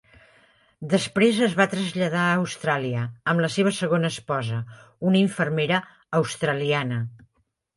Després 0.93 1.41
es 1.47 1.53
va 1.59 1.67
traslladar 1.73 2.23
a 2.29 2.39
Austràlia 2.39 3.03
amb 3.33 3.45
la 3.47 3.51
seva 3.57 3.75
segona 3.81 4.11
esposa, 4.15 4.63
una 5.11 5.23
infermera 5.27 5.83
australiana. 6.23 6.99